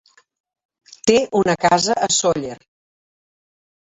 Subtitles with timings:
[1.09, 2.57] Té una casa a Sóller.